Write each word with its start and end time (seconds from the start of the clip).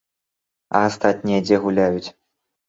А 0.79 0.81
астатнія 0.91 1.43
дзе 1.45 1.61
гуляюць? 1.67 2.09